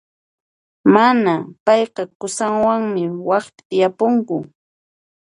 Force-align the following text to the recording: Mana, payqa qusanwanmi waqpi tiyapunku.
Mana, 0.93 1.33
payqa 1.65 2.03
qusanwanmi 2.19 3.03
waqpi 3.29 3.61
tiyapunku. 3.69 4.37